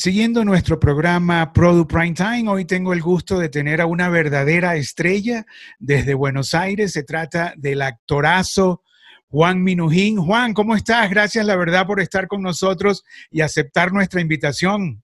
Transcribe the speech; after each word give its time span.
Siguiendo 0.00 0.46
nuestro 0.46 0.80
programa 0.80 1.52
Product 1.52 1.92
Prime 1.92 2.14
Time, 2.14 2.48
hoy 2.48 2.64
tengo 2.64 2.94
el 2.94 3.02
gusto 3.02 3.38
de 3.38 3.50
tener 3.50 3.82
a 3.82 3.86
una 3.86 4.08
verdadera 4.08 4.74
estrella 4.76 5.44
desde 5.78 6.14
Buenos 6.14 6.54
Aires. 6.54 6.92
Se 6.92 7.02
trata 7.02 7.52
del 7.58 7.82
actorazo 7.82 8.82
Juan 9.28 9.62
Minujín. 9.62 10.16
Juan, 10.16 10.54
¿cómo 10.54 10.74
estás? 10.74 11.10
Gracias, 11.10 11.44
la 11.44 11.54
verdad, 11.54 11.86
por 11.86 12.00
estar 12.00 12.28
con 12.28 12.40
nosotros 12.40 13.04
y 13.30 13.42
aceptar 13.42 13.92
nuestra 13.92 14.22
invitación. 14.22 15.02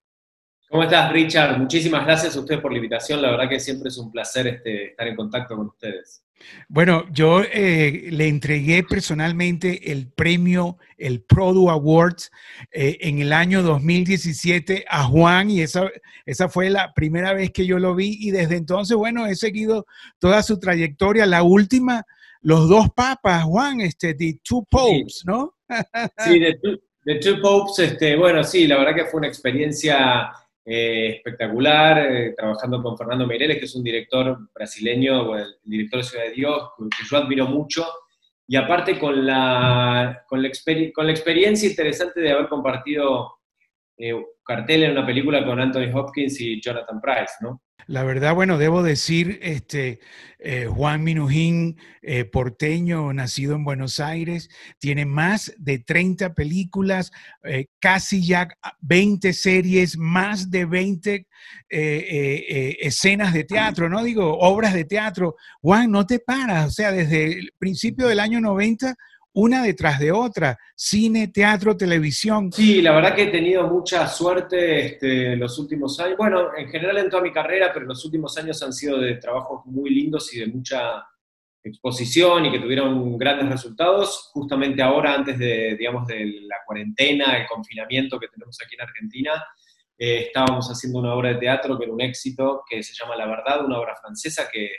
¿Cómo 0.71 0.85
estás, 0.85 1.13
Richard? 1.13 1.59
Muchísimas 1.59 2.07
gracias 2.07 2.35
a 2.35 2.41
ustedes 2.41 2.63
por 2.63 2.73
la 2.73 2.79
invitación. 2.79 3.21
La 3.21 3.33
verdad 3.33 3.51
que 3.51 3.61
siempre 3.61 3.91
es 3.91 3.99
un 3.99 4.11
placer 4.11 4.47
este, 4.47 4.93
estar 4.93 5.07
en 5.07 5.15
contacto 5.15 5.59
con 5.59 5.67
ustedes. 5.67 6.25
Bueno, 6.68 7.07
yo 7.12 7.43
eh, 7.43 8.09
le 8.11 8.29
entregué 8.29 8.82
personalmente 8.82 9.93
el 9.93 10.09
premio, 10.09 10.79
el 10.98 11.23
Produ 11.23 11.71
Awards, 11.71 12.30
eh, 12.73 12.98
en 13.00 13.21
el 13.21 13.32
año 13.32 13.62
2017 13.62 14.85
a 14.89 15.04
Juan 15.04 15.50
y 15.50 15.61
esa, 15.62 15.91
esa 16.25 16.49
fue 16.49 16.71
la 16.71 16.93
primera 16.95 17.32
vez 17.32 17.53
que 17.53 17.67
yo 17.67 17.79
lo 17.79 17.95
vi 17.95 18.17
y 18.21 18.31
desde 18.31 18.57
entonces, 18.57 18.96
bueno, 18.96 19.26
he 19.26 19.35
seguido 19.35 19.86
toda 20.18 20.43
su 20.43 20.59
trayectoria. 20.59 21.26
La 21.26 21.43
última, 21.43 22.04
los 22.40 22.68
dos 22.68 22.89
papas, 22.95 23.45
Juan, 23.45 23.81
este, 23.81 24.14
The 24.14 24.40
Two 24.43 24.67
Popes, 24.71 25.23
¿no? 25.25 25.54
sí, 26.18 26.40
The 27.04 27.14
Two, 27.21 27.40
Popes, 27.40 27.79
este, 27.79 28.17
bueno, 28.17 28.43
sí, 28.43 28.67
la 28.67 28.79
verdad 28.79 28.95
que 28.95 29.04
fue 29.04 29.18
una 29.18 29.29
experiencia 29.29 30.31
eh, 30.68 31.14
espectacular, 31.16 31.98
eh, 31.98 32.34
trabajando 32.36 32.83
con 32.83 32.98
Fernando 32.98 33.25
Meireles, 33.25 33.58
que 33.58 33.66
es 33.66 33.75
un 33.77 33.84
director 33.84 34.36
brasileño, 34.52 35.33
director 35.62 36.00
de 36.00 36.05
Ciudad 36.05 36.25
de 36.25 36.33
Dios, 36.33 36.70
que 36.77 37.06
yo 37.08 37.16
admiro 37.19 37.47
mucho, 37.47 37.86
y 38.48 38.56
aparte 38.56 38.98
con 38.98 39.25
la, 39.25 40.25
con 40.28 40.42
la, 40.42 40.50
con 40.92 41.06
la 41.06 41.12
experiencia 41.12 41.69
interesante 41.69 42.20
de 42.20 42.33
haber 42.33 42.48
compartido 42.48 43.36
eh, 43.98 44.14
cartel 44.45 44.84
en 44.84 44.92
una 44.92 45.06
película 45.06 45.45
con 45.45 45.59
Anthony 45.59 45.91
Hopkins 45.95 46.41
y 46.41 46.61
Jonathan 46.61 47.00
Price, 47.00 47.34
¿no? 47.41 47.62
La 47.89 48.03
verdad, 48.03 48.34
bueno, 48.34 48.59
debo 48.59 48.83
decir, 48.83 49.39
este, 49.43 50.01
eh, 50.41 50.67
Juan 50.67 51.05
Minujín, 51.05 51.79
eh, 52.03 52.25
porteño, 52.25 53.12
nacido 53.12 53.55
en 53.55 53.62
Buenos 53.62 54.01
Aires, 54.01 54.48
tiene 54.81 55.07
más 55.07 55.55
de 55.57 55.79
30 55.79 56.35
películas, 56.35 57.12
casi 57.79 58.27
ya 58.27 58.48
20 58.81 59.33
series, 59.33 59.97
más 59.97 60.51
de 60.51 60.65
20 60.65 61.27
escenas 61.69 63.33
de 63.33 63.45
teatro, 63.45 63.89
¿no? 63.89 64.03
Digo, 64.03 64.37
obras 64.41 64.75
de 64.75 64.85
teatro. 64.85 65.37
Juan, 65.63 65.92
no 65.92 66.07
te 66.07 66.19
paras, 66.19 66.67
o 66.67 66.70
sea, 66.73 66.91
desde 66.91 67.39
el 67.39 67.53
principio 67.57 68.09
del 68.09 68.19
año 68.19 68.41
90 68.41 68.97
una 69.37 69.62
detrás 69.62 69.98
de 69.98 70.12
otra, 70.12 70.59
cine, 70.75 71.29
teatro, 71.29 71.77
televisión. 71.77 72.51
Sí, 72.51 72.81
la 72.81 72.92
verdad 72.92 73.15
que 73.15 73.25
he 73.25 73.31
tenido 73.31 73.67
mucha 73.69 74.06
suerte 74.09 74.87
este, 74.87 75.37
los 75.37 75.59
últimos 75.59 76.01
años, 76.01 76.17
bueno, 76.17 76.56
en 76.56 76.69
general 76.70 76.97
en 76.97 77.11
toda 77.11 77.23
mi 77.23 77.33
carrera, 77.33 77.70
pero 77.73 77.84
los 77.84 78.03
últimos 78.07 78.37
años 78.39 78.62
han 78.62 78.73
sido 78.73 78.98
de 78.98 79.17
trabajos 79.17 79.67
muy 79.67 79.91
lindos 79.91 80.33
y 80.33 80.41
de 80.41 80.47
mucha 80.47 81.07
exposición 81.62 82.47
y 82.47 82.51
que 82.51 82.61
tuvieron 82.61 83.19
grandes 83.19 83.51
resultados. 83.51 84.31
Justamente 84.33 84.83
ahora, 84.83 85.12
antes 85.12 85.39
de, 85.39 85.77
digamos, 85.79 86.07
de 86.07 86.41
la 86.42 86.57
cuarentena, 86.64 87.37
el 87.37 87.47
confinamiento 87.47 88.19
que 88.19 88.29
tenemos 88.29 88.57
aquí 88.64 88.75
en 88.75 88.81
Argentina, 88.81 89.45
eh, 89.98 90.29
estábamos 90.29 90.67
haciendo 90.69 90.98
una 90.98 91.14
obra 91.14 91.34
de 91.34 91.41
teatro 91.41 91.77
que 91.77 91.84
era 91.84 91.92
un 91.92 92.01
éxito, 92.01 92.62
que 92.67 92.83
se 92.83 92.95
llama 92.95 93.17
La 93.17 93.27
Verdad, 93.27 93.67
una 93.67 93.79
obra 93.79 93.97
francesa 93.97 94.48
que 94.51 94.70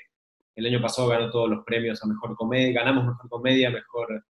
el 0.55 0.65
año 0.65 0.81
pasado 0.81 1.09
ganó 1.09 1.29
todos 1.29 1.47
los 1.47 1.63
premios 1.63 2.03
a 2.03 2.07
Mejor 2.07 2.35
Comedia, 2.35 2.81
ganamos 2.81 3.05
Mejor 3.05 3.29
Comedia, 3.29 3.69
Mejor 3.69 4.25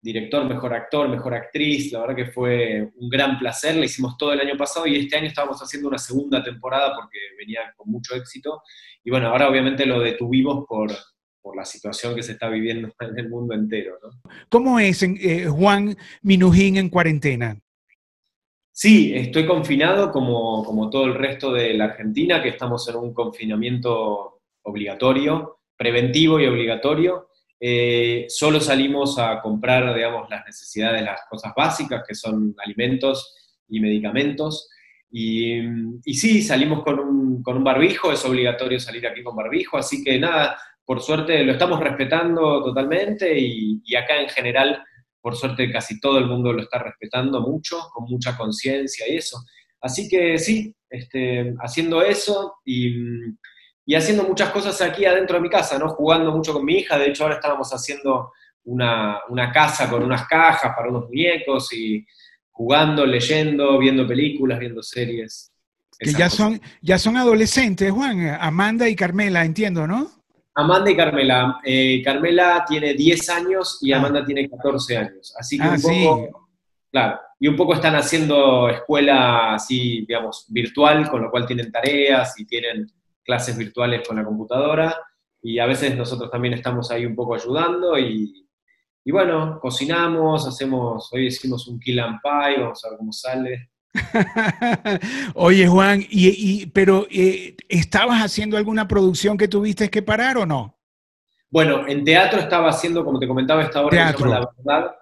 director, 0.00 0.44
mejor 0.44 0.74
actor, 0.74 1.08
mejor 1.08 1.34
actriz. 1.34 1.92
La 1.92 2.00
verdad 2.00 2.16
que 2.16 2.26
fue 2.26 2.90
un 2.96 3.08
gran 3.08 3.38
placer. 3.38 3.76
La 3.76 3.84
hicimos 3.84 4.16
todo 4.16 4.32
el 4.32 4.40
año 4.40 4.56
pasado 4.56 4.86
y 4.86 4.96
este 4.96 5.16
año 5.16 5.26
estábamos 5.26 5.60
haciendo 5.60 5.88
una 5.88 5.98
segunda 5.98 6.42
temporada 6.42 6.94
porque 6.94 7.18
venía 7.36 7.72
con 7.76 7.90
mucho 7.90 8.14
éxito. 8.14 8.62
Y 9.04 9.10
bueno, 9.10 9.28
ahora 9.28 9.48
obviamente 9.48 9.86
lo 9.86 10.00
detuvimos 10.00 10.64
por, 10.66 10.90
por 11.40 11.56
la 11.56 11.64
situación 11.64 12.14
que 12.14 12.22
se 12.22 12.32
está 12.32 12.48
viviendo 12.48 12.92
en 13.00 13.18
el 13.18 13.28
mundo 13.28 13.54
entero. 13.54 13.98
¿Cómo 14.48 14.78
es 14.78 15.02
eh, 15.02 15.46
Juan 15.46 15.96
Minujín 16.22 16.76
en 16.76 16.88
cuarentena? 16.88 17.58
Sí, 18.70 19.12
estoy 19.12 19.44
confinado 19.44 20.12
como, 20.12 20.64
como 20.64 20.88
todo 20.88 21.06
el 21.06 21.14
resto 21.14 21.52
de 21.52 21.74
la 21.74 21.86
Argentina, 21.86 22.40
que 22.40 22.50
estamos 22.50 22.88
en 22.88 22.94
un 22.94 23.12
confinamiento 23.12 24.40
obligatorio, 24.62 25.58
preventivo 25.76 26.38
y 26.38 26.46
obligatorio. 26.46 27.27
Eh, 27.60 28.26
solo 28.28 28.60
salimos 28.60 29.18
a 29.18 29.40
comprar, 29.40 29.94
digamos, 29.94 30.28
las 30.30 30.44
necesidades, 30.46 31.02
las 31.02 31.20
cosas 31.28 31.52
básicas, 31.56 32.04
que 32.06 32.14
son 32.14 32.54
alimentos 32.64 33.34
y 33.68 33.80
medicamentos. 33.80 34.68
Y, 35.10 35.60
sí, 36.12 36.42
salimos 36.42 36.82
con 36.84 37.00
un, 37.00 37.42
con 37.42 37.56
un, 37.56 37.64
barbijo, 37.64 38.12
es 38.12 38.24
obligatorio 38.24 38.78
salir 38.78 39.06
aquí 39.06 39.22
con 39.22 39.34
barbijo, 39.34 39.78
así 39.78 40.04
que 40.04 40.18
nada, 40.18 40.58
por 40.84 41.00
suerte 41.00 41.44
lo 41.44 41.52
estamos 41.52 41.80
respetando 41.80 42.62
totalmente 42.62 43.38
y, 43.38 43.82
acá 43.96 44.20
en 44.20 44.28
general, 44.28 44.82
por 45.20 45.34
suerte 45.34 45.70
casi 45.70 45.98
todo 46.00 46.18
el 46.18 46.26
mundo 46.26 46.52
lo 46.52 46.62
está 46.62 46.78
respetando 46.78 47.40
mucho, 47.40 47.78
con 47.92 48.04
mucha 48.04 48.36
conciencia 48.36 49.06
y 49.08 49.16
eso. 49.16 49.38
Así 49.80 50.08
que 50.08 50.38
sí, 50.38 50.74
este, 50.90 51.54
haciendo 51.60 52.02
eso 52.02 52.54
y 52.64 52.92
y 53.88 53.94
haciendo 53.94 54.22
muchas 54.22 54.50
cosas 54.50 54.78
aquí 54.82 55.06
adentro 55.06 55.36
de 55.36 55.40
mi 55.40 55.48
casa, 55.48 55.78
¿no? 55.78 55.88
Jugando 55.88 56.30
mucho 56.30 56.52
con 56.52 56.62
mi 56.62 56.74
hija, 56.74 56.98
de 56.98 57.08
hecho 57.08 57.22
ahora 57.22 57.36
estábamos 57.36 57.70
haciendo 57.70 58.32
una, 58.64 59.22
casa 59.50 59.88
con 59.88 60.02
unas 60.02 60.28
cajas 60.28 60.74
para 60.76 60.90
unos 60.90 61.06
muñecos 61.06 61.72
y 61.72 62.04
jugando, 62.50 63.06
leyendo, 63.06 63.78
viendo 63.78 64.06
películas, 64.06 64.58
viendo 64.58 64.82
series. 64.82 65.54
Que 65.98 66.12
ya 66.12 66.28
son, 66.28 66.60
ya 66.82 66.98
son 66.98 67.16
adolescentes, 67.16 67.90
Juan, 67.90 68.36
Amanda 68.38 68.86
y 68.86 68.94
Carmela, 68.94 69.42
entiendo, 69.42 69.86
¿no? 69.86 70.06
Amanda 70.54 70.90
y 70.90 70.96
Carmela. 70.96 71.58
Eh, 71.64 72.02
Carmela 72.04 72.66
tiene 72.68 72.92
10 72.92 73.30
años 73.30 73.78
y 73.80 73.92
ah. 73.92 73.96
Amanda 74.00 74.22
tiene 74.22 74.50
14 74.50 74.96
años. 74.98 75.34
Así 75.38 75.56
que 75.56 75.64
ah, 75.64 75.76
un 75.76 75.80
poco, 75.80 76.48
claro, 76.92 77.20
y 77.40 77.48
un 77.48 77.56
poco 77.56 77.72
están 77.72 77.96
haciendo 77.96 78.68
escuela 78.68 79.54
así, 79.54 80.04
digamos, 80.06 80.44
virtual, 80.50 81.08
con 81.08 81.22
lo 81.22 81.30
cual 81.30 81.46
tienen 81.46 81.72
tareas 81.72 82.38
y 82.38 82.44
tienen 82.44 82.92
clases 83.28 83.58
virtuales 83.58 84.08
con 84.08 84.16
la 84.16 84.24
computadora 84.24 84.96
y 85.42 85.58
a 85.58 85.66
veces 85.66 85.94
nosotros 85.94 86.30
también 86.30 86.54
estamos 86.54 86.90
ahí 86.90 87.04
un 87.04 87.14
poco 87.14 87.34
ayudando 87.34 87.98
y, 87.98 88.48
y 89.04 89.12
bueno, 89.12 89.58
cocinamos, 89.60 90.48
hacemos, 90.48 91.12
hoy 91.12 91.26
hicimos 91.26 91.68
un 91.68 91.78
kill 91.78 92.00
and 92.00 92.20
pie, 92.22 92.62
vamos 92.62 92.82
a 92.82 92.88
ver 92.88 92.98
cómo 92.98 93.12
sale. 93.12 93.70
Oye 95.34 95.68
Juan, 95.68 96.02
y, 96.08 96.64
pero 96.68 97.06
eh, 97.10 97.54
¿estabas 97.68 98.24
haciendo 98.24 98.56
alguna 98.56 98.88
producción 98.88 99.36
que 99.36 99.46
tuviste 99.46 99.90
que 99.90 100.00
parar 100.00 100.38
o 100.38 100.46
no? 100.46 100.78
Bueno, 101.50 101.86
en 101.86 102.04
teatro 102.04 102.40
estaba 102.40 102.70
haciendo, 102.70 103.04
como 103.04 103.18
te 103.18 103.28
comentaba, 103.28 103.62
esta 103.62 103.82
hora 103.82 103.90
teatro. 103.90 104.26
La 104.26 104.50
Verdad, 104.56 104.96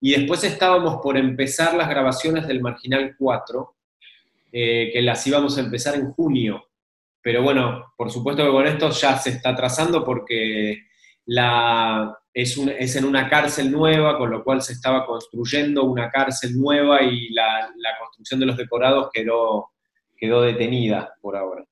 y 0.00 0.12
después 0.12 0.44
estábamos 0.44 1.00
por 1.02 1.16
empezar 1.16 1.74
las 1.74 1.88
grabaciones 1.88 2.46
del 2.46 2.60
Marginal 2.60 3.16
4, 3.18 3.76
eh, 4.52 4.90
que 4.92 5.02
las 5.02 5.26
íbamos 5.26 5.58
a 5.58 5.62
empezar 5.62 5.96
en 5.96 6.12
junio. 6.12 6.64
Pero 7.22 7.42
bueno, 7.42 7.92
por 7.96 8.10
supuesto 8.10 8.44
que 8.44 8.50
con 8.50 8.66
esto 8.66 8.90
ya 8.90 9.16
se 9.16 9.30
está 9.30 9.54
trazando 9.54 10.04
porque 10.04 10.86
la, 11.26 12.18
es, 12.34 12.58
es, 12.58 12.96
en 12.96 13.04
una 13.04 13.28
cárcel 13.28 13.70
nueva, 13.70 14.18
con 14.18 14.30
lo 14.30 14.42
cual 14.42 14.60
se 14.60 14.72
estaba 14.72 15.06
construyendo 15.06 15.84
una 15.84 16.10
cárcel 16.10 16.58
nueva 16.58 17.02
y 17.02 17.28
la, 17.32 17.70
la 17.76 17.98
construcción 17.98 18.40
de 18.40 18.46
los 18.46 18.56
decorados 18.56 19.10
quedó, 19.12 19.70
quedó 20.16 20.42
detenida 20.42 21.14
por 21.20 21.36
ahora. 21.36 21.64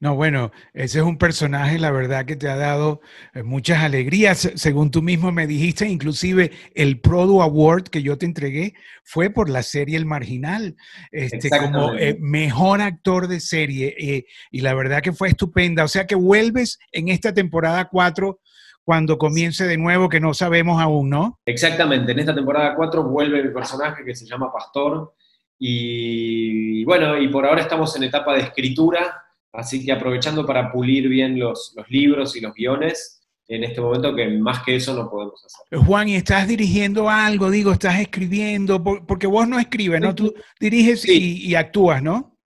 No, 0.00 0.14
bueno, 0.14 0.52
ese 0.74 1.00
es 1.00 1.04
un 1.04 1.18
personaje, 1.18 1.76
la 1.76 1.90
verdad, 1.90 2.24
que 2.24 2.36
te 2.36 2.48
ha 2.48 2.56
dado 2.56 3.00
eh, 3.34 3.42
muchas 3.42 3.82
alegrías. 3.82 4.52
Según 4.54 4.92
tú 4.92 5.02
mismo 5.02 5.32
me 5.32 5.48
dijiste, 5.48 5.88
inclusive 5.88 6.52
el 6.74 7.00
Produ 7.00 7.42
Award 7.42 7.84
que 7.84 8.02
yo 8.02 8.16
te 8.16 8.24
entregué 8.24 8.74
fue 9.02 9.30
por 9.30 9.50
la 9.50 9.64
serie 9.64 9.96
El 9.96 10.06
Marginal, 10.06 10.76
este, 11.10 11.50
como 11.50 11.94
eh, 11.94 12.16
mejor 12.20 12.80
actor 12.80 13.26
de 13.26 13.40
serie. 13.40 13.96
Eh, 13.98 14.26
y 14.52 14.60
la 14.60 14.72
verdad 14.74 15.02
que 15.02 15.12
fue 15.12 15.30
estupenda. 15.30 15.82
O 15.82 15.88
sea 15.88 16.06
que 16.06 16.14
vuelves 16.14 16.78
en 16.92 17.08
esta 17.08 17.34
temporada 17.34 17.88
4 17.90 18.38
cuando 18.84 19.18
comience 19.18 19.66
de 19.66 19.78
nuevo, 19.78 20.08
que 20.08 20.20
no 20.20 20.32
sabemos 20.32 20.80
aún, 20.80 21.10
¿no? 21.10 21.40
Exactamente, 21.44 22.12
en 22.12 22.20
esta 22.20 22.34
temporada 22.34 22.74
4 22.74 23.02
vuelve 23.02 23.42
mi 23.42 23.52
personaje 23.52 24.04
que 24.04 24.14
se 24.14 24.26
llama 24.26 24.52
Pastor. 24.52 25.12
Y 25.58 26.84
bueno, 26.84 27.18
y 27.18 27.26
por 27.28 27.44
ahora 27.44 27.62
estamos 27.62 27.94
en 27.96 28.04
etapa 28.04 28.34
de 28.34 28.42
escritura 28.42 29.24
Así 29.52 29.84
que 29.84 29.92
aprovechando 29.92 30.44
para 30.44 30.70
pulir 30.70 31.08
bien 31.08 31.38
los, 31.38 31.74
libros 31.88 32.36
y 32.36 32.40
los 32.40 32.54
guiones, 32.54 33.22
en 33.48 33.64
este 33.64 33.80
momento 33.80 34.14
que 34.14 34.28
más 34.28 34.62
que 34.62 34.76
eso 34.76 34.94
no 34.94 35.08
podemos 35.08 35.42
hacer. 35.44 35.78
Juan, 35.78 36.08
¿y 36.08 36.16
estás 36.16 36.46
dirigiendo 36.46 37.08
algo? 37.08 37.50
Digo, 37.50 37.72
estás 37.72 37.98
escribiendo, 37.98 38.82
porque 38.82 39.26
vos 39.26 39.48
no 39.48 39.58
escribes, 39.58 40.00
¿no? 40.00 40.14
Tú 40.14 40.34
diriges 40.60 41.08
y, 41.08 41.54
actúas, 41.54 42.02
¿no? 42.02 42.36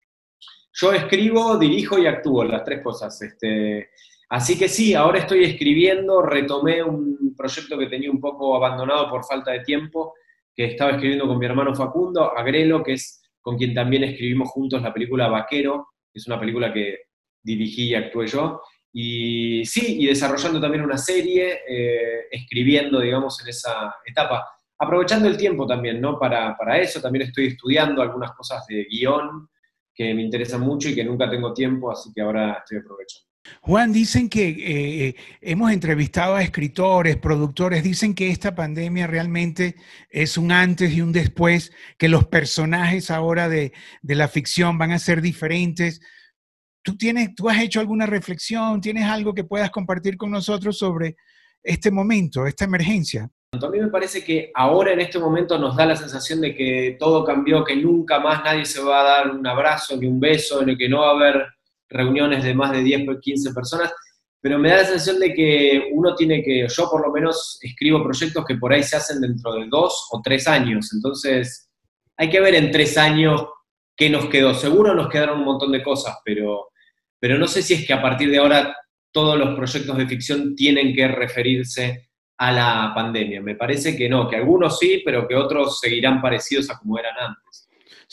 Yo 0.75 0.93
escribo, 0.93 1.59
dirijo 1.59 1.99
y 1.99 2.07
actúo, 2.07 2.45
las 2.45 2.65
tres 2.65 2.83
cosas. 2.83 3.21
Este, 3.21 3.91
así 4.29 4.57
que 4.57 4.69
sí, 4.69 4.95
ahora 4.95 5.19
estoy 5.19 5.45
escribiendo, 5.45 6.23
retomé 6.23 6.83
un 6.83 7.35
proyecto 7.37 7.77
que 7.77 7.87
tenía 7.87 8.11
un 8.11 8.21
poco 8.21 8.55
abandonado 8.55 9.11
por 9.11 9.25
falta 9.25 9.51
de 9.51 9.61
tiempo, 9.61 10.15
que 10.55 10.67
estaba 10.67 10.93
escribiendo 10.93 11.27
con 11.27 11.39
mi 11.39 11.47
hermano 11.47 11.75
Facundo, 11.75 12.37
Agrelo, 12.37 12.83
que 12.83 12.93
es 12.93 13.23
con 13.41 13.57
quien 13.57 13.75
también 13.75 14.05
escribimos 14.05 14.49
juntos 14.51 14.83
la 14.83 14.93
película 14.93 15.29
Vaquero, 15.29 15.89
que 15.91 15.92
es 16.13 16.27
una 16.27 16.39
película 16.39 16.73
que 16.73 16.99
dirigí 17.43 17.91
y 17.91 17.95
actué 17.95 18.27
yo. 18.27 18.61
Y 18.93 19.65
sí, 19.65 20.03
y 20.03 20.07
desarrollando 20.07 20.61
también 20.61 20.85
una 20.85 20.99
serie, 20.99 21.61
eh, 21.67 22.27
escribiendo, 22.31 23.01
digamos, 23.01 23.41
en 23.43 23.49
esa 23.49 23.95
etapa. 24.05 24.47
Aprovechando 24.79 25.29
el 25.29 25.37
tiempo 25.37 25.67
también, 25.67 26.01
¿no? 26.01 26.19
Para, 26.19 26.57
para 26.57 26.79
eso, 26.79 27.01
también 27.01 27.27
estoy 27.27 27.47
estudiando 27.47 28.03
algunas 28.03 28.33
cosas 28.33 28.67
de 28.67 28.85
guion 28.85 29.49
que 29.95 30.13
me 30.15 30.23
interesan 30.23 30.61
mucho 30.61 30.89
y 30.89 30.95
que 30.95 31.05
nunca 31.05 31.29
tengo 31.31 31.53
tiempo, 31.53 31.91
así 31.91 32.11
que 32.15 32.21
ahora 32.21 32.59
estoy 32.59 32.79
aprovechando. 32.79 33.32
Juan, 33.61 33.93
dicen 33.93 34.29
que 34.29 34.49
eh, 34.49 35.09
eh, 35.09 35.17
hemos 35.41 35.73
entrevistado 35.73 36.37
a 36.37 36.43
escritores, 36.43 37.17
productores, 37.17 37.83
dicen 37.83 38.15
que 38.15 38.31
esta 38.31 38.55
pandemia 38.55 39.07
realmente 39.07 39.77
es 40.11 40.39
un 40.39 40.53
antes 40.53 40.93
y 40.93 41.01
un 41.01 41.13
después, 41.13 41.73
que 41.99 42.09
los 42.09 42.27
personajes 42.27 43.11
ahora 43.11 43.49
de, 43.49 43.73
la 44.03 44.29
ficción 44.29 44.79
van 44.79 44.93
a 44.93 44.99
ser 44.99 45.21
diferentes. 45.23 46.01
¿Tú, 46.83 46.97
tienes, 46.97 47.35
¿Tú 47.35 47.49
has 47.49 47.61
hecho 47.61 47.81
alguna 47.81 48.07
reflexión? 48.07 48.81
¿Tienes 48.81 49.05
algo 49.05 49.35
que 49.35 49.45
puedas 49.45 49.71
compartir 49.71 50.17
con 50.17 50.31
nosotros 50.31 50.79
sobre 50.79 51.17
este 51.63 51.91
momento, 51.91 52.47
esta 52.47 52.65
emergencia? 52.65 53.29
A 53.53 53.69
mí 53.69 53.79
me 53.79 53.89
parece 53.89 54.25
que 54.25 54.51
ahora 54.55 54.93
en 54.93 55.01
este 55.01 55.19
momento 55.19 55.59
nos 55.59 55.77
da 55.77 55.85
la 55.85 55.97
sensación 55.97 56.41
de 56.41 56.55
que 56.55 56.97
todo 56.99 57.25
cambió, 57.25 57.65
que 57.65 57.77
nunca 57.77 58.19
más 58.19 58.43
nadie 58.43 58.65
se 58.65 58.83
va 58.83 59.01
a 59.01 59.05
dar 59.05 59.31
un 59.31 59.47
abrazo 59.47 59.97
ni 59.97 60.07
un 60.07 60.19
beso, 60.19 60.65
ni 60.65 60.77
que 60.77 60.89
no 60.89 61.01
va 61.01 61.09
a 61.09 61.15
haber 61.15 61.47
reuniones 61.93 62.45
de 62.45 62.55
más 62.55 62.73
de 62.73 62.83
10 62.83 63.09
o 63.09 63.21
15 63.21 63.53
personas, 63.53 63.93
pero 64.41 64.59
me 64.59 64.71
da 64.71 64.79
la 64.79 64.85
sensación 64.85 65.21
de 65.21 65.33
que 65.33 65.91
uno 65.93 66.15
tiene 66.15 66.43
que, 66.43 66.67
yo 66.69 66.91
por 66.91 67.07
lo 67.07 67.13
menos 67.13 67.59
escribo 67.63 68.03
proyectos 68.03 68.45
que 68.45 68.57
por 68.57 68.73
ahí 68.73 68.83
se 68.83 68.97
hacen 68.97 69.21
dentro 69.21 69.53
de 69.55 69.67
dos 69.69 70.09
o 70.11 70.21
tres 70.23 70.49
años, 70.49 70.93
entonces 70.93 71.71
hay 72.17 72.29
que 72.29 72.41
ver 72.41 72.55
en 72.55 72.71
tres 72.71 72.99
años 72.99 73.45
qué 73.97 74.11
nos 74.11 74.27
quedó. 74.27 74.55
Seguro 74.55 74.95
nos 74.95 75.09
quedaron 75.09 75.41
un 75.41 75.45
montón 75.45 75.73
de 75.73 75.83
cosas, 75.83 76.19
pero, 76.25 76.71
pero 77.19 77.39
no 77.39 77.47
sé 77.47 77.63
si 77.63 77.75
es 77.75 77.87
que 77.87 77.93
a 77.93 78.03
partir 78.03 78.31
de 78.31 78.39
ahora 78.39 78.77
todos 79.13 79.39
los 79.39 79.55
proyectos 79.55 79.97
de 79.97 80.07
ficción 80.07 80.57
tienen 80.57 80.95
que 80.95 81.07
referirse 81.09 82.11
a 82.39 82.51
la 82.51 82.93
pandemia. 82.95 83.41
Me 83.41 83.55
parece 83.55 83.97
que 83.97 84.09
no, 84.09 84.29
que 84.29 84.37
algunos 84.37 84.79
sí, 84.79 85.03
pero 85.05 85.29
que 85.29 85.37
otros 85.37 85.79
seguirán 85.79 86.21
parecidos 86.21 86.71
a 86.71 86.79
como 86.79 86.99
eran 86.99 87.15
antes. 87.19 87.62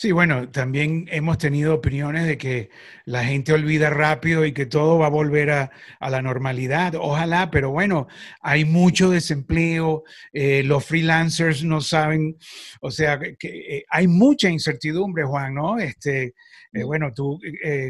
Sí, 0.00 0.12
bueno, 0.12 0.48
también 0.48 1.04
hemos 1.10 1.36
tenido 1.36 1.74
opiniones 1.74 2.26
de 2.26 2.38
que 2.38 2.70
la 3.04 3.22
gente 3.22 3.52
olvida 3.52 3.90
rápido 3.90 4.46
y 4.46 4.54
que 4.54 4.64
todo 4.64 4.98
va 4.98 5.08
a 5.08 5.10
volver 5.10 5.50
a, 5.50 5.70
la 6.00 6.22
normalidad. 6.22 6.94
Ojalá, 6.94 7.50
pero 7.50 7.70
bueno, 7.70 8.08
hay 8.40 8.64
mucho 8.64 9.10
desempleo, 9.10 10.04
eh, 10.32 10.62
los 10.62 10.86
freelancers 10.86 11.64
no 11.64 11.82
saben, 11.82 12.38
o 12.80 12.90
sea, 12.90 13.18
que, 13.18 13.76
eh, 13.76 13.84
hay 13.90 14.08
mucha 14.08 14.48
incertidumbre, 14.48 15.24
Juan, 15.24 15.54
¿no? 15.54 15.78
Este, 15.78 16.32
eh, 16.72 16.82
bueno, 16.82 17.12
tú, 17.14 17.38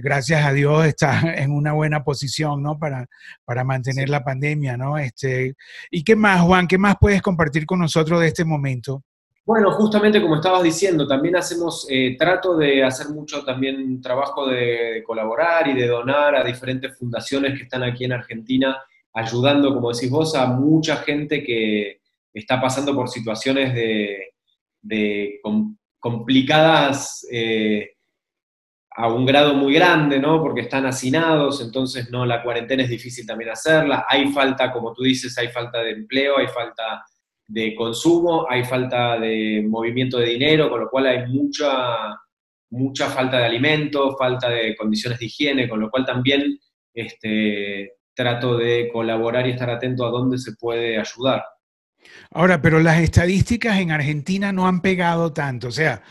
gracias 0.02 0.44
a 0.44 0.52
Dios, 0.52 0.86
estás 0.86 1.22
en 1.36 1.52
una 1.52 1.74
buena 1.74 2.02
posición, 2.02 2.60
¿no? 2.60 2.76
Para, 2.76 3.06
para 3.44 3.62
mantener 3.62 4.08
la 4.08 4.24
pandemia, 4.24 4.76
¿no? 4.76 4.98
Este, 4.98 5.54
¿Y 5.92 6.02
qué 6.02 6.16
más, 6.16 6.40
Juan? 6.42 6.66
¿Qué 6.66 6.76
más 6.76 6.96
puedes 7.00 7.22
compartir 7.22 7.66
con 7.66 7.78
nosotros 7.78 8.20
de 8.20 8.26
este 8.26 8.44
momento? 8.44 9.04
Bueno, 9.44 9.72
justamente 9.72 10.20
como 10.20 10.36
estabas 10.36 10.62
diciendo, 10.62 11.06
también 11.06 11.34
hacemos, 11.36 11.86
eh, 11.90 12.14
trato 12.18 12.56
de 12.56 12.84
hacer 12.84 13.08
mucho 13.08 13.42
también 13.42 14.00
trabajo 14.00 14.46
de, 14.46 15.02
colaborar 15.04 15.66
y 15.66 15.74
de 15.74 15.88
donar 15.88 16.36
a 16.36 16.44
diferentes 16.44 16.96
fundaciones 16.96 17.56
que 17.56 17.64
están 17.64 17.82
aquí 17.82 18.04
en 18.04 18.12
Argentina, 18.12 18.80
ayudando, 19.14 19.74
como 19.74 19.92
decís 19.92 20.10
vos, 20.10 20.34
a 20.34 20.46
mucha 20.46 20.96
gente 20.96 21.42
que 21.42 22.00
está 22.32 22.60
pasando 22.60 22.94
por 22.94 23.08
situaciones 23.08 23.74
de, 23.74 25.40
complicadas 25.98 27.26
eh, 27.30 27.94
a 28.90 29.08
un 29.12 29.26
grado 29.26 29.54
muy 29.54 29.74
grande, 29.74 30.18
¿no? 30.18 30.40
Porque 30.40 30.62
están 30.62 30.86
hacinados, 30.86 31.60
entonces 31.60 32.10
no, 32.10 32.26
la 32.26 32.42
cuarentena 32.42 32.82
es 32.82 32.90
difícil 32.90 33.26
también 33.26 33.50
hacerla. 33.50 34.06
Hay 34.08 34.28
falta, 34.32 34.70
como 34.72 34.92
tú 34.92 35.02
dices, 35.02 35.36
hay 35.38 35.48
falta 35.48 35.82
de 35.82 35.92
empleo, 35.92 36.38
hay 36.38 36.48
falta 36.48 37.04
de 37.50 37.74
consumo, 37.74 38.46
hay 38.48 38.64
falta 38.64 39.18
de 39.18 39.64
movimiento 39.68 40.18
de 40.18 40.26
dinero, 40.26 40.70
con 40.70 40.80
lo 40.80 40.88
cual 40.88 41.06
hay 41.06 41.26
mucha, 41.26 42.16
mucha 42.70 43.10
falta 43.10 43.38
de 43.38 43.46
alimentos, 43.46 44.14
falta 44.16 44.48
de 44.48 44.76
condiciones 44.76 45.18
de 45.18 45.26
higiene, 45.26 45.68
con 45.68 45.80
lo 45.80 45.90
cual 45.90 46.06
también 46.06 46.58
este, 46.94 47.94
trato 48.14 48.56
de 48.56 48.88
colaborar 48.92 49.48
y 49.48 49.50
estar 49.50 49.68
atento 49.68 50.06
a 50.06 50.10
dónde 50.10 50.38
se 50.38 50.52
puede 50.60 50.96
ayudar. 50.96 51.42
Ahora, 52.30 52.62
pero 52.62 52.78
las 52.78 53.00
estadísticas 53.00 53.80
en 53.80 53.90
Argentina 53.90 54.52
no 54.52 54.68
han 54.68 54.80
pegado 54.80 55.32
tanto, 55.32 55.68
o 55.68 55.72
sea, 55.72 56.02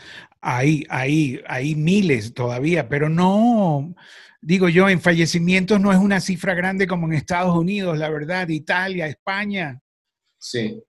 hay, 0.42 0.84
hay, 0.90 1.40
hay 1.46 1.74
miles 1.74 2.34
todavía, 2.34 2.86
pero 2.86 3.08
no, 3.08 3.94
digo 4.42 4.68
yo, 4.68 4.90
en 4.90 5.00
fallecimientos 5.00 5.80
no 5.80 5.90
es 5.90 5.98
una 5.98 6.20
cifra 6.20 6.52
grande 6.52 6.86
como 6.86 7.06
en 7.06 7.14
Estados 7.14 7.56
Unidos, 7.56 7.96
la 7.96 8.10
verdad, 8.10 8.46
Italia, 8.48 9.06
España. 9.06 9.80
Sí, 10.38 10.82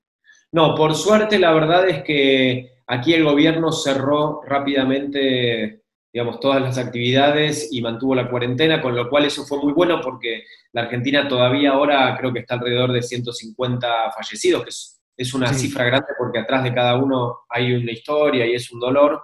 no, 0.52 0.76
por 0.76 0.96
suerte 0.96 1.40
la 1.40 1.54
verdad 1.54 1.88
es 1.88 2.04
que 2.04 2.72
aquí 2.88 3.14
el 3.14 3.24
gobierno 3.24 3.72
cerró 3.72 4.42
rápidamente, 4.46 5.84
digamos, 6.12 6.42
todas 6.42 6.62
las 6.62 6.78
actividades 6.78 7.70
y 7.72 7.82
mantuvo 7.82 8.16
la 8.16 8.30
cuarentena, 8.30 8.82
con 8.82 8.94
lo 8.96 9.10
cual 9.10 9.26
eso 9.26 9.46
fue 9.46 9.60
muy 9.60 9.72
bueno 9.72 10.02
porque 10.02 10.44
la 10.74 10.82
Argentina 10.82 11.28
todavía 11.28 11.72
ahora 11.72 12.18
creo 12.18 12.34
que 12.34 12.40
está 12.40 12.56
alrededor 12.56 12.92
de 12.92 13.02
150 13.02 14.12
fallecidos, 14.12 14.64
que 14.64 14.70
es, 14.70 15.34
una 15.34 15.54
cifra 15.54 15.86
grande 15.86 16.08
porque 16.18 16.40
atrás 16.40 16.64
de 16.64 16.74
cada 16.74 16.98
uno 16.98 17.42
hay 17.48 17.74
una 17.74 17.92
historia 17.92 18.46
y 18.46 18.56
es 18.56 18.72
un 18.72 18.80
dolor, 18.80 19.22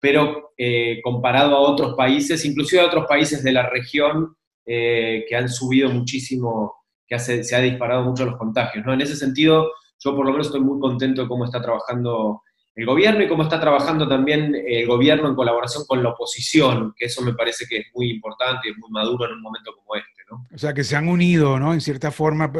pero 0.00 0.52
eh, 0.58 1.00
comparado 1.02 1.56
a 1.56 1.60
otros 1.60 1.94
países, 1.94 2.44
inclusive 2.44 2.82
a 2.82 2.86
otros 2.86 3.06
países 3.06 3.42
de 3.44 3.52
la 3.52 3.70
región 3.70 4.36
eh, 4.66 5.24
que 5.28 5.36
han 5.36 5.48
subido 5.48 5.88
muchísimo, 5.90 6.74
que 7.06 7.18
se 7.20 7.54
ha 7.54 7.60
disparado 7.60 8.02
mucho 8.02 8.26
los 8.26 8.36
contagios, 8.36 8.84
¿no? 8.84 8.92
En 8.92 9.00
ese 9.00 9.14
sentido 9.16 9.70
yo 9.98 10.14
por 10.14 10.26
lo 10.26 10.32
menos 10.32 10.46
estoy 10.46 10.60
muy 10.60 10.78
contento 10.80 11.22
de 11.22 11.28
cómo 11.28 11.44
está 11.44 11.60
trabajando 11.60 12.42
el 12.78 12.86
gobierno 12.86 13.24
y 13.24 13.28
cómo 13.28 13.42
está 13.42 13.58
trabajando 13.60 14.08
también 14.08 14.54
el 14.54 14.86
gobierno 14.86 15.28
en 15.28 15.34
colaboración 15.34 15.84
con 15.86 16.00
la 16.00 16.10
oposición, 16.10 16.94
que 16.96 17.06
eso 17.06 17.22
me 17.22 17.34
parece 17.34 17.66
que 17.68 17.78
es 17.78 17.86
muy 17.92 18.08
importante 18.08 18.68
y 18.68 18.70
es 18.70 18.78
muy 18.78 18.88
maduro 18.90 19.26
en 19.26 19.32
un 19.32 19.42
momento 19.42 19.74
como 19.74 19.96
este, 19.96 20.22
¿no? 20.30 20.44
O 20.54 20.58
sea, 20.58 20.72
que 20.72 20.84
se 20.84 20.94
han 20.94 21.08
unido, 21.08 21.58
¿no? 21.58 21.74
En 21.74 21.80
cierta 21.80 22.12
forma, 22.12 22.52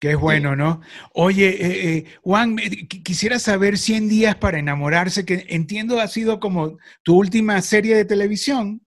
que 0.00 0.10
es 0.10 0.18
bueno, 0.18 0.56
¿no? 0.56 0.80
Oye, 1.12 1.50
eh, 1.50 1.96
eh, 1.96 2.04
Juan, 2.22 2.58
eh, 2.58 2.88
quisiera 2.88 3.38
saber 3.38 3.78
100 3.78 4.08
días 4.08 4.34
para 4.34 4.58
enamorarse, 4.58 5.24
que 5.24 5.46
entiendo 5.50 6.00
ha 6.00 6.08
sido 6.08 6.40
como 6.40 6.76
tu 7.04 7.16
última 7.16 7.62
serie 7.62 7.94
de 7.94 8.04
televisión, 8.04 8.80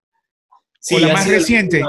sí, 0.81 0.95
o 0.95 1.00
la 1.00 1.13
más 1.13 1.29
reciente. 1.29 1.81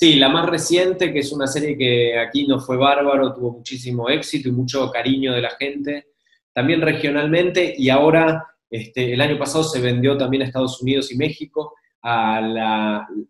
Sí, 0.00 0.14
la 0.14 0.28
más 0.28 0.48
reciente, 0.48 1.12
que 1.12 1.18
es 1.18 1.32
una 1.32 1.48
serie 1.48 1.76
que 1.76 2.16
aquí 2.16 2.46
no 2.46 2.60
fue 2.60 2.76
bárbaro, 2.76 3.34
tuvo 3.34 3.50
muchísimo 3.50 4.08
éxito 4.08 4.48
y 4.48 4.52
mucho 4.52 4.92
cariño 4.92 5.32
de 5.32 5.40
la 5.40 5.50
gente, 5.50 6.10
también 6.52 6.82
regionalmente, 6.82 7.74
y 7.76 7.90
ahora, 7.90 8.46
este, 8.70 9.12
el 9.12 9.20
año 9.20 9.36
pasado 9.36 9.64
se 9.64 9.80
vendió 9.80 10.16
también 10.16 10.44
a 10.44 10.46
Estados 10.46 10.80
Unidos 10.80 11.10
y 11.10 11.16
México, 11.16 11.74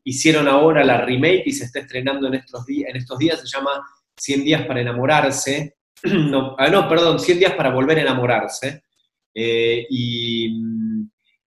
hicieron 0.04 0.46
ahora 0.46 0.84
la 0.84 1.00
remake 1.00 1.44
y 1.46 1.52
se 1.52 1.64
está 1.64 1.80
estrenando 1.80 2.28
en 2.28 2.34
estos, 2.34 2.66
días, 2.66 2.90
en 2.90 2.96
estos 2.96 3.18
días, 3.18 3.40
se 3.40 3.56
llama 3.56 3.70
100 4.18 4.44
días 4.44 4.66
para 4.66 4.82
enamorarse, 4.82 5.78
no, 6.04 6.54
ah, 6.58 6.68
no, 6.68 6.86
perdón, 6.86 7.18
100 7.18 7.38
días 7.38 7.54
para 7.54 7.72
volver 7.72 7.96
a 7.96 8.02
enamorarse, 8.02 8.82
eh, 9.32 9.86
y 9.88 10.52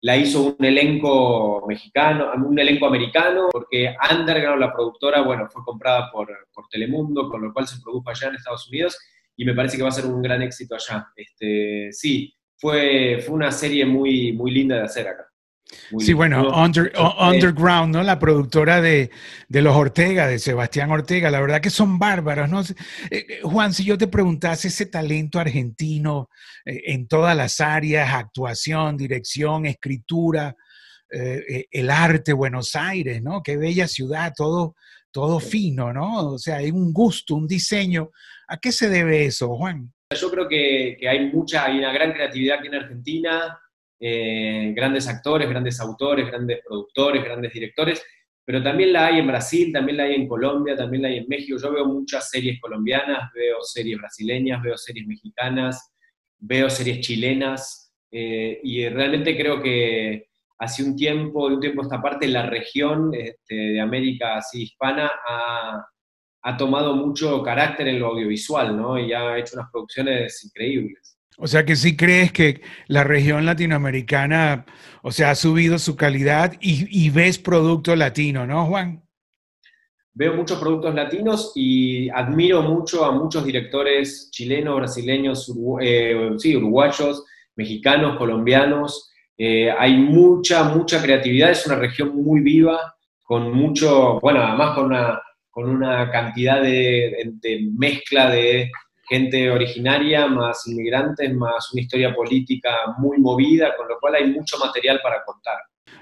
la 0.02 0.16
hizo 0.16 0.56
un 0.58 0.64
elenco 0.64 1.64
mexicano, 1.66 2.30
un 2.34 2.58
elenco 2.58 2.86
americano, 2.86 3.48
porque 3.50 3.94
Underground, 4.10 4.60
la 4.60 4.72
productora, 4.72 5.22
bueno, 5.22 5.48
fue 5.50 5.64
comprada 5.64 6.10
por, 6.12 6.28
por, 6.52 6.68
Telemundo, 6.68 7.28
con 7.28 7.42
lo 7.42 7.52
cual 7.52 7.66
se 7.66 7.80
produjo 7.82 8.10
allá 8.10 8.28
en 8.28 8.36
Estados 8.36 8.68
Unidos, 8.68 8.98
y 9.36 9.44
me 9.44 9.54
parece 9.54 9.76
que 9.76 9.82
va 9.82 9.88
a 9.88 9.92
ser 9.92 10.06
un 10.06 10.22
gran 10.22 10.42
éxito 10.42 10.74
allá. 10.74 11.08
Este, 11.16 11.88
sí, 11.92 12.34
fue, 12.56 13.20
fue 13.24 13.34
una 13.34 13.50
serie 13.50 13.84
muy, 13.84 14.32
muy 14.32 14.50
linda 14.50 14.76
de 14.76 14.82
hacer 14.82 15.08
acá 15.08 15.25
sí, 15.98 16.12
bueno, 16.12 16.52
Underground, 16.54 17.94
¿no? 17.94 18.02
La 18.02 18.18
productora 18.18 18.80
de, 18.80 19.10
los 19.48 19.76
Ortega, 19.76 20.26
de 20.26 20.38
Sebastián 20.38 20.90
Ortega, 20.90 21.30
la 21.30 21.40
verdad 21.40 21.60
que 21.60 21.70
son 21.70 21.98
bárbaros, 21.98 22.48
¿no? 22.48 22.60
Eh, 22.60 22.74
eh, 23.10 23.40
Juan, 23.42 23.72
si 23.72 23.84
yo 23.84 23.98
te 23.98 24.06
preguntase 24.06 24.68
ese 24.68 24.86
talento 24.86 25.38
argentino 25.38 26.28
eh, 26.64 26.82
en 26.86 27.08
todas 27.08 27.36
las 27.36 27.60
áreas, 27.60 28.12
actuación, 28.14 28.96
dirección, 28.96 29.66
escritura, 29.66 30.54
el 31.08 31.90
arte, 31.90 32.32
Buenos 32.32 32.74
Aires, 32.74 33.22
¿no? 33.22 33.40
Qué 33.40 33.56
bella 33.56 33.86
ciudad, 33.86 34.32
todo, 34.36 34.74
todo 35.12 35.38
fino, 35.38 35.92
¿no? 35.92 36.30
O 36.30 36.38
sea, 36.38 36.56
hay 36.56 36.72
un 36.72 36.92
gusto, 36.92 37.36
un 37.36 37.46
diseño. 37.46 38.10
¿A 38.48 38.56
qué 38.58 38.72
se 38.72 38.88
debe 38.88 39.24
eso, 39.24 39.56
Juan? 39.56 39.92
Yo 40.20 40.30
creo 40.32 40.48
que, 40.48 40.96
que 40.98 41.08
hay 41.08 41.30
mucha, 41.32 41.66
hay 41.66 41.78
una 41.78 41.92
gran 41.92 42.12
creatividad 42.12 42.58
aquí 42.58 42.66
en 42.66 42.74
Argentina, 42.74 43.58
eh, 43.98 44.72
grandes 44.74 45.08
actores, 45.08 45.48
grandes 45.48 45.80
autores, 45.80 46.26
grandes 46.26 46.60
productores, 46.66 47.24
grandes 47.24 47.52
directores, 47.52 48.04
pero 48.44 48.62
también 48.62 48.92
la 48.92 49.06
hay 49.06 49.18
en 49.18 49.26
Brasil, 49.26 49.72
también 49.72 49.96
la 49.96 50.04
hay 50.04 50.14
en 50.14 50.28
Colombia, 50.28 50.76
también 50.76 51.02
la 51.02 51.08
hay 51.08 51.18
en 51.18 51.28
México. 51.28 51.58
Yo 51.60 51.72
veo 51.72 51.86
muchas 51.86 52.30
series 52.30 52.60
colombianas, 52.60 53.30
veo 53.34 53.60
series 53.62 53.98
brasileñas, 53.98 54.62
veo 54.62 54.76
series 54.76 55.06
mexicanas, 55.06 55.92
veo 56.38 56.70
series 56.70 57.00
chilenas, 57.00 57.92
eh, 58.10 58.60
y 58.62 58.88
realmente 58.88 59.36
creo 59.36 59.60
que, 59.60 60.28
hace 60.58 60.82
un 60.84 60.96
tiempo, 60.96 61.48
de 61.48 61.54
un 61.56 61.60
tiempo 61.60 61.82
a 61.82 61.84
esta 61.84 62.02
parte, 62.02 62.28
la 62.28 62.46
región 62.46 63.12
este, 63.14 63.54
de 63.54 63.80
América 63.80 64.36
así 64.38 64.62
hispana 64.62 65.10
ha, 65.28 65.86
ha, 66.42 66.56
tomado 66.56 66.94
mucho 66.94 67.42
carácter 67.42 67.88
en 67.88 68.00
lo 68.00 68.08
audiovisual, 68.08 68.76
¿no? 68.76 68.98
Y 68.98 69.12
ha 69.12 69.38
hecho 69.38 69.56
unas 69.56 69.70
producciones 69.70 70.44
increíbles. 70.44 71.15
O 71.38 71.46
sea 71.46 71.64
que 71.64 71.76
sí 71.76 71.96
crees 71.96 72.32
que 72.32 72.62
la 72.86 73.04
región 73.04 73.44
latinoamericana, 73.44 74.64
o 75.02 75.12
sea, 75.12 75.30
ha 75.30 75.34
subido 75.34 75.78
su 75.78 75.94
calidad 75.96 76.54
y, 76.60 77.10
ves 77.10 77.38
producto 77.38 77.94
latino, 77.94 78.46
¿no, 78.46 78.66
Juan? 78.66 79.02
Veo 80.14 80.34
muchos 80.34 80.58
productos 80.58 80.94
latinos 80.94 81.52
y 81.54 82.08
admiro 82.08 82.62
mucho 82.62 83.04
a 83.04 83.12
muchos 83.12 83.44
directores 83.44 84.30
chilenos, 84.30 84.76
brasileños, 84.76 85.52
eh, 85.82 86.30
sí, 86.38 86.56
uruguayos, 86.56 87.24
mexicanos, 87.54 88.16
colombianos, 88.16 89.10
eh, 89.38 89.70
hay 89.70 89.96
mucha, 89.98 90.64
mucha 90.64 91.02
creatividad, 91.02 91.50
es 91.50 91.66
una 91.66 91.76
región 91.76 92.16
muy 92.16 92.40
viva, 92.40 92.94
con 93.22 93.52
mucho, 93.52 94.18
bueno, 94.20 94.40
además 94.40 94.74
con 94.74 94.86
una, 94.86 95.20
con 95.50 95.68
una 95.68 96.10
cantidad 96.10 96.62
de, 96.62 97.32
mezcla 97.76 98.30
de 98.30 98.70
gente 99.08 99.50
originaria, 99.50 100.26
más 100.26 100.66
inmigrantes, 100.66 101.32
más 101.34 101.72
una 101.72 101.82
historia 101.82 102.14
política 102.14 102.70
muy 102.98 103.18
movida, 103.18 103.76
con 103.76 103.88
lo 103.88 103.98
cual 104.00 104.16
hay 104.16 104.30
mucho 104.30 104.58
material 104.58 105.00
para 105.02 105.22
contar. 105.24 105.56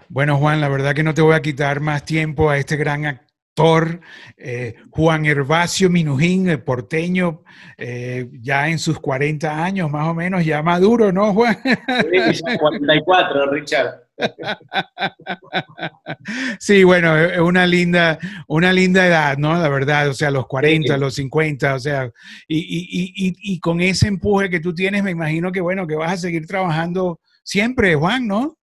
Bueno, 0.09 0.37
Juan, 0.37 0.61
la 0.61 0.69
verdad 0.69 0.95
que 0.95 1.03
no 1.03 1.15
te 1.15 1.23
voy 1.23 1.35
a 1.35 1.43
quitar 1.43 1.81
más 1.81 2.05
tiempo 2.05 2.51
a 2.51 2.59
este 2.59 2.77
gran 2.77 3.07
actor, 3.07 4.01
eh, 4.37 4.75
Juan 4.91 5.27
Herbacio 5.27 5.91
Minujín, 5.91 6.63
porteño, 6.65 7.43
eh, 7.79 8.29
ya 8.41 8.69
en 8.69 8.79
sus 8.79 8.99
40 9.01 9.65
años 9.65 9.91
más 9.91 10.09
o 10.09 10.15
menos, 10.15 10.45
ya 10.45 10.63
maduro, 10.63 11.13
¿no, 11.13 11.33
Juan? 11.33 11.57
Sí, 12.33 12.43
44, 12.59 13.51
Richard. 13.51 14.04
Sí, 16.59 16.85
bueno, 16.85 17.17
es 17.17 17.39
una 17.39 17.67
linda, 17.67 18.19
una 18.49 18.73
linda 18.73 19.07
edad, 19.07 19.37
¿no? 19.37 19.59
La 19.59 19.69
verdad, 19.69 20.09
o 20.09 20.15
sea, 20.15 20.31
los 20.31 20.47
40, 20.47 20.97
los 20.97 21.15
50, 21.15 21.75
o 21.75 21.79
sea, 21.79 22.11
y, 22.49 22.59
y, 22.59 23.13
y, 23.15 23.55
y, 23.55 23.61
con 23.61 23.81
ese 23.81 24.09
empuje 24.09 24.49
que 24.49 24.61
tú 24.61 24.75
tienes, 24.75 25.03
me 25.03 25.11
imagino 25.11 25.53
que, 25.53 25.61
bueno, 25.61 25.87
que 25.87 25.97
vas 25.97 26.13
a 26.13 26.17
seguir 26.17 26.47
trabajando 26.47 27.21
siempre, 27.43 27.95
Juan, 27.95 28.27
¿no? 28.27 28.57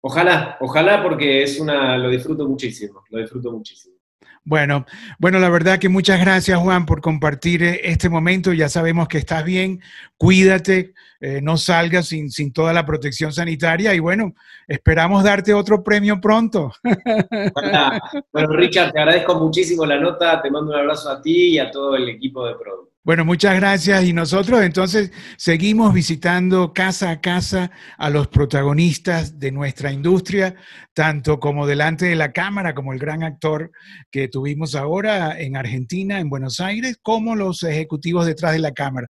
Ojalá, 0.00 0.56
ojalá 0.60 1.02
porque 1.02 1.44
es 1.44 1.60
una, 1.60 1.96
lo 1.96 2.10
disfruto 2.10 2.48
muchísimo, 2.48 3.04
lo 3.10 3.20
disfruto 3.20 3.52
muchísimo. 3.52 3.91
Bueno, 4.44 4.86
bueno, 5.18 5.38
la 5.38 5.48
verdad 5.48 5.78
que 5.78 5.88
muchas 5.88 6.18
gracias 6.18 6.58
Juan 6.58 6.84
por 6.84 7.00
compartir 7.00 7.62
eh, 7.62 7.80
este 7.84 8.08
momento. 8.08 8.52
Ya 8.52 8.68
sabemos 8.68 9.06
que 9.06 9.18
estás 9.18 9.44
bien, 9.44 9.80
cuídate, 10.16 10.94
eh, 11.20 11.40
no 11.40 11.56
salgas 11.56 12.08
sin, 12.08 12.28
sin, 12.28 12.52
toda 12.52 12.72
la 12.72 12.84
protección 12.84 13.32
sanitaria 13.32 13.94
y 13.94 14.00
bueno, 14.00 14.34
esperamos 14.66 15.22
darte 15.22 15.54
otro 15.54 15.84
premio 15.84 16.20
pronto. 16.20 16.72
Bueno, 18.32 18.48
Richard, 18.56 18.92
te 18.92 18.98
agradezco 18.98 19.34
muchísimo 19.36 19.86
la 19.86 19.98
nota, 19.98 20.42
te 20.42 20.50
mando 20.50 20.72
un 20.72 20.78
abrazo 20.78 21.10
a 21.10 21.22
ti 21.22 21.50
y 21.50 21.58
a 21.58 21.70
todo 21.70 21.96
el 21.96 22.08
equipo 22.08 22.46
de 22.46 22.54
Pro. 22.54 22.91
Bueno, 23.04 23.24
muchas 23.24 23.56
gracias. 23.56 24.04
Y 24.04 24.12
nosotros 24.12 24.62
entonces 24.62 25.10
seguimos 25.36 25.92
visitando 25.92 26.72
casa 26.72 27.10
a 27.10 27.20
casa 27.20 27.72
a 27.98 28.10
los 28.10 28.28
protagonistas 28.28 29.40
de 29.40 29.50
nuestra 29.50 29.90
industria, 29.90 30.54
tanto 30.94 31.40
como 31.40 31.66
delante 31.66 32.06
de 32.06 32.14
la 32.14 32.30
cámara, 32.30 32.74
como 32.76 32.92
el 32.92 33.00
gran 33.00 33.24
actor 33.24 33.72
que 34.12 34.28
tuvimos 34.28 34.76
ahora 34.76 35.40
en 35.40 35.56
Argentina, 35.56 36.20
en 36.20 36.30
Buenos 36.30 36.60
Aires, 36.60 36.96
como 37.02 37.34
los 37.34 37.64
ejecutivos 37.64 38.24
detrás 38.24 38.52
de 38.52 38.60
la 38.60 38.70
cámara. 38.70 39.00